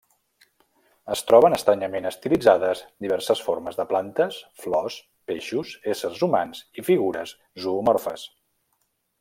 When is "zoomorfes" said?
7.67-8.29